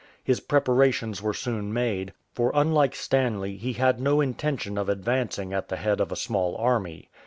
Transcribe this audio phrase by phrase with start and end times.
[0.23, 5.53] His preparations were soon made, for unlike Stanley he had no intention of ad vancing
[5.53, 7.07] at the head of a small army.